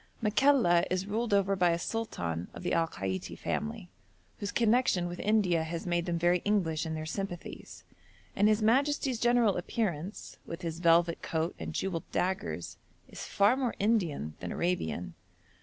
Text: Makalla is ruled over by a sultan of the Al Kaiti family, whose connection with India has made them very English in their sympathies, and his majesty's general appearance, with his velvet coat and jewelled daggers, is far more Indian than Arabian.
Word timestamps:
Makalla 0.19 0.83
is 0.89 1.05
ruled 1.05 1.31
over 1.31 1.55
by 1.55 1.69
a 1.69 1.77
sultan 1.77 2.47
of 2.55 2.63
the 2.63 2.73
Al 2.73 2.87
Kaiti 2.87 3.37
family, 3.37 3.87
whose 4.39 4.51
connection 4.51 5.07
with 5.07 5.19
India 5.19 5.63
has 5.63 5.85
made 5.85 6.07
them 6.07 6.17
very 6.17 6.39
English 6.39 6.87
in 6.87 6.95
their 6.95 7.05
sympathies, 7.05 7.83
and 8.35 8.47
his 8.47 8.63
majesty's 8.63 9.19
general 9.19 9.57
appearance, 9.57 10.37
with 10.43 10.63
his 10.63 10.79
velvet 10.79 11.21
coat 11.21 11.53
and 11.59 11.75
jewelled 11.75 12.11
daggers, 12.11 12.77
is 13.09 13.25
far 13.25 13.55
more 13.55 13.75
Indian 13.77 14.33
than 14.39 14.51
Arabian. 14.51 15.13